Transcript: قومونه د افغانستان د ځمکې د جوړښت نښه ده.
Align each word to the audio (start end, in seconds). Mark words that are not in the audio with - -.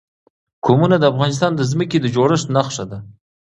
قومونه 0.65 0.95
د 0.99 1.03
افغانستان 1.11 1.51
د 1.55 1.61
ځمکې 1.71 1.97
د 2.01 2.05
جوړښت 2.15 2.47
نښه 2.55 2.83
ده. 2.91 2.99